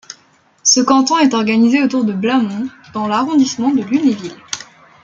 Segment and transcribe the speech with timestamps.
[0.63, 4.33] Ce canton est organisé autour de Blâmont dans l'arrondissement de Lunéville.